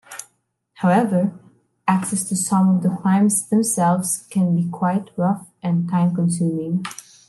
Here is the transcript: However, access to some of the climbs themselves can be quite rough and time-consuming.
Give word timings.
However, 0.77 1.31
access 1.87 2.23
to 2.29 2.35
some 2.35 2.75
of 2.75 2.81
the 2.81 2.89
climbs 2.89 3.47
themselves 3.47 4.25
can 4.31 4.55
be 4.55 4.67
quite 4.67 5.11
rough 5.15 5.45
and 5.61 5.87
time-consuming. 5.87 6.85